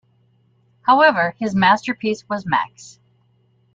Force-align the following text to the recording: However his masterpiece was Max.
However 0.81 1.35
his 1.37 1.53
masterpiece 1.53 2.27
was 2.27 2.43
Max. 2.43 2.99